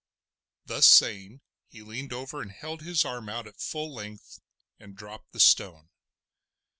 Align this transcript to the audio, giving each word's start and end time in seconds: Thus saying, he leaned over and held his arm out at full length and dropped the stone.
Thus 0.65 0.87
saying, 0.87 1.41
he 1.67 1.83
leaned 1.83 2.11
over 2.11 2.41
and 2.41 2.51
held 2.51 2.81
his 2.81 3.05
arm 3.05 3.29
out 3.29 3.45
at 3.45 3.61
full 3.61 3.93
length 3.93 4.39
and 4.79 4.95
dropped 4.95 5.31
the 5.31 5.39
stone. 5.39 5.89